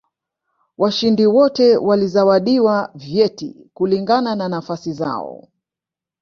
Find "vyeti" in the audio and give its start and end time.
2.95-3.69